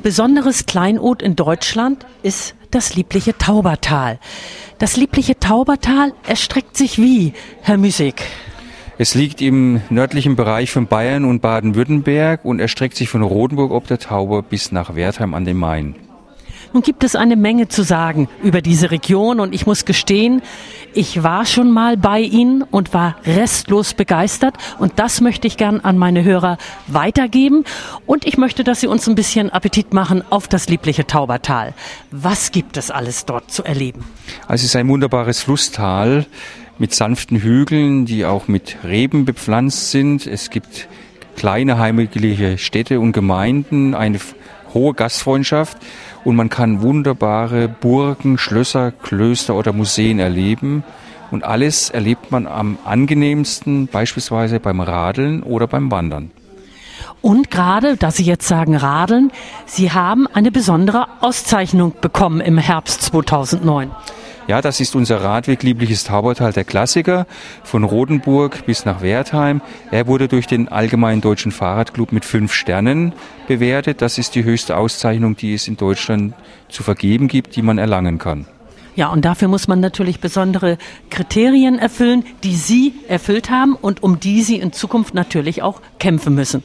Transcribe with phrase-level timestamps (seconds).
[0.00, 4.18] besonderes Kleinod in Deutschland ist das liebliche Taubertal.
[4.78, 8.22] Das liebliche Taubertal erstreckt sich wie, Herr Müsig?
[8.98, 13.86] Es liegt im nördlichen Bereich von Bayern und Baden-Württemberg und erstreckt sich von Rodenburg ob
[13.86, 15.94] der Tauber bis nach Wertheim an den Main.
[16.72, 20.40] Nun gibt es eine Menge zu sagen über diese Region und ich muss gestehen,
[20.94, 25.80] ich war schon mal bei Ihnen und war restlos begeistert und das möchte ich gern
[25.80, 27.64] an meine Hörer weitergeben
[28.06, 31.74] und ich möchte, dass Sie uns ein bisschen Appetit machen auf das liebliche Taubertal.
[32.12, 34.04] Was gibt es alles dort zu erleben?
[34.46, 36.26] Also es ist ein wunderbares Flusstal
[36.78, 40.26] mit sanften Hügeln, die auch mit Reben bepflanzt sind.
[40.26, 40.88] Es gibt
[41.36, 44.18] kleine heimelige Städte und Gemeinden, eine
[44.74, 45.78] hohe Gastfreundschaft
[46.24, 50.84] und man kann wunderbare Burgen, Schlösser, Klöster oder Museen erleben.
[51.30, 56.32] Und alles erlebt man am angenehmsten beispielsweise beim Radeln oder beim Wandern.
[57.22, 59.30] Und gerade, dass Sie jetzt sagen Radeln,
[59.66, 63.90] Sie haben eine besondere Auszeichnung bekommen im Herbst 2009.
[64.50, 67.28] Ja, das ist unser Radweg Liebliches Taubertal, der Klassiker
[67.62, 69.60] von Rodenburg bis nach Wertheim.
[69.92, 73.12] Er wurde durch den Allgemeinen Deutschen Fahrradclub mit fünf Sternen
[73.46, 74.02] bewertet.
[74.02, 76.34] Das ist die höchste Auszeichnung, die es in Deutschland
[76.68, 78.44] zu vergeben gibt, die man erlangen kann.
[78.96, 80.78] Ja, und dafür muss man natürlich besondere
[81.10, 86.34] Kriterien erfüllen, die Sie erfüllt haben und um die Sie in Zukunft natürlich auch kämpfen
[86.34, 86.64] müssen.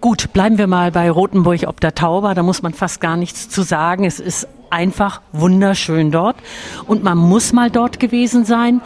[0.00, 2.34] Gut, bleiben wir mal bei Rotenburg ob der Tauber.
[2.34, 4.04] Da muss man fast gar nichts zu sagen.
[4.04, 6.36] Es ist einfach wunderschön dort.
[6.86, 8.80] Und man muss mal dort gewesen sein,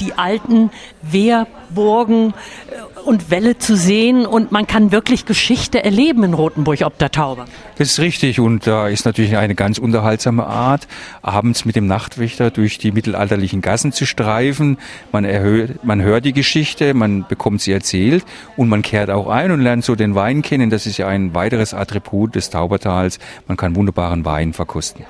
[0.00, 0.70] die alten
[1.02, 2.34] Wehrburgen
[2.70, 4.26] äh, und Wälle zu sehen.
[4.26, 7.44] Und man kann wirklich Geschichte erleben in Rothenburg ob der Taube.
[7.78, 8.40] Das ist richtig.
[8.40, 10.88] Und da ist natürlich eine ganz unterhaltsame Art,
[11.22, 14.78] abends mit dem Nachtwächter durch die mittelalterlichen Gassen zu streifen.
[15.12, 18.24] Man, erhört, man hört die Geschichte, man bekommt sie erzählt
[18.56, 20.70] und man kehrt auch ein und lernt so den Wein kennen.
[20.70, 23.18] Das ist ja ein weiteres Attribut des Taubertals.
[23.46, 25.04] Man kann wunderbaren Wein verkosten.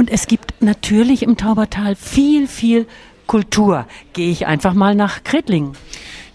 [0.00, 2.86] Und es gibt natürlich im Taubertal viel, viel
[3.26, 3.84] Kultur.
[4.14, 5.72] Gehe ich einfach mal nach Kretlingen.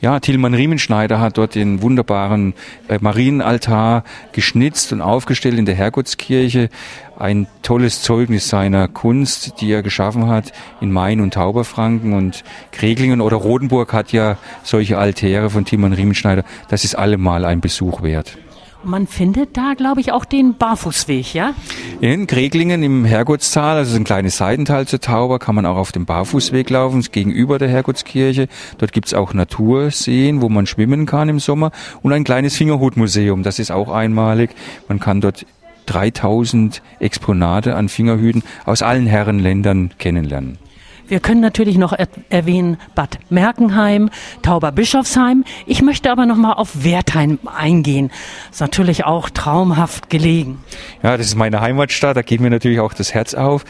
[0.01, 2.53] Ja, Tilman Riemenschneider hat dort den wunderbaren
[2.90, 4.03] äh, Marienaltar
[4.34, 6.69] geschnitzt und aufgestellt in der Herrgottskirche.
[7.17, 13.19] Ein tolles Zeugnis seiner Kunst, die er geschaffen hat in Main und Tauberfranken und Kreglingen
[13.19, 16.44] oder Rodenburg hat ja solche Altäre von Tilman Riemenschneider.
[16.69, 18.38] Das ist allemal ein Besuch wert.
[18.85, 21.53] Man findet da, glaube ich, auch den Barfußweg, ja?
[22.01, 26.06] In Kreglingen im Herrgottstal, also ein kleines Seitental zur Tauber, kann man auch auf dem
[26.06, 28.47] Barfußweg laufen, gegenüber der Herrgottskirche.
[28.78, 31.72] Dort gibt's auch Naturseen, wo man schwimmen kann im Sommer
[32.03, 34.51] und ein kleines Fingerhutmuseum, das ist auch einmalig.
[34.88, 35.46] Man kann dort
[35.88, 40.59] 3000 Exponate an Fingerhüten aus allen Herrenländern kennenlernen.
[41.07, 44.09] Wir können natürlich noch er erwähnen Bad Merkenheim,
[44.41, 45.43] Tauberbischofsheim.
[45.67, 48.11] Ich möchte aber noch mal auf Wertheim eingehen.
[48.51, 50.63] Ist natürlich auch traumhaft gelegen.
[51.03, 52.17] Ja, das ist meine Heimatstadt.
[52.17, 53.66] Da geht mir natürlich auch das Herz auf.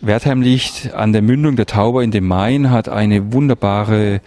[0.00, 4.20] Wertheim liegt an der Mündung der Tauber in dem Main, hat eine wunderbare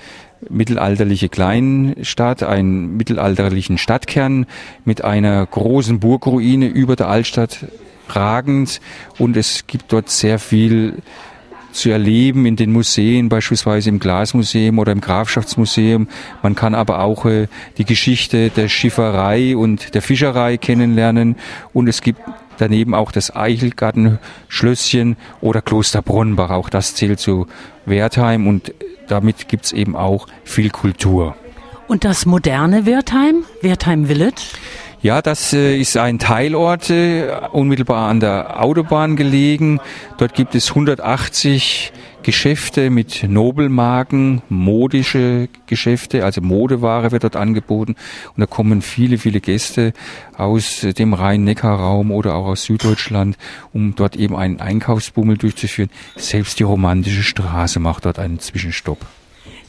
[0.49, 4.45] mittelalterliche Kleinstadt, einen mittelalterlichen Stadtkern
[4.83, 7.65] mit einer großen Burgruine über der Altstadt
[8.09, 8.81] ragend
[9.17, 11.01] und es gibt dort sehr viel
[11.75, 16.07] zu erleben in den Museen, beispielsweise im Glasmuseum oder im Grafschaftsmuseum.
[16.41, 17.47] Man kann aber auch äh,
[17.77, 21.35] die Geschichte der Schifferei und der Fischerei kennenlernen
[21.73, 22.21] und es gibt
[22.57, 26.49] daneben auch das Eichelgartenschlösschen oder Kloster Bronnbach.
[26.49, 27.47] Auch das zählt zu
[27.85, 28.73] Wertheim und
[29.07, 31.35] damit gibt's eben auch viel Kultur.
[31.87, 34.55] Und das moderne Wertheim, Wertheim Village?
[35.01, 39.79] Ja, das äh, ist ein Teilort äh, unmittelbar an der Autobahn gelegen.
[40.17, 41.93] Dort gibt es 180
[42.25, 47.95] Geschäfte mit Nobelmarken, modische Geschäfte, also Modeware wird dort angeboten.
[48.35, 49.93] Und da kommen viele, viele Gäste
[50.35, 53.37] aus dem Rhein-Neckar-Raum oder auch aus Süddeutschland,
[53.73, 55.91] um dort eben einen Einkaufsbummel durchzuführen.
[56.15, 59.05] Selbst die romantische Straße macht dort einen Zwischenstopp.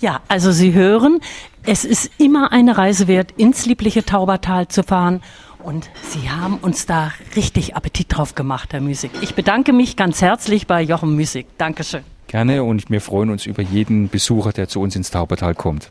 [0.00, 1.20] Ja, also Sie hören,
[1.66, 5.20] es ist immer eine Reise wert, ins liebliche Taubertal zu fahren.
[5.62, 9.10] Und Sie haben uns da richtig Appetit drauf gemacht, Herr Müsig.
[9.20, 11.46] Ich bedanke mich ganz herzlich bei Jochen Müsig.
[11.58, 12.04] Dankeschön.
[12.28, 15.90] Gerne und wir freuen uns über jeden Besucher, der zu uns ins Taubertal kommt.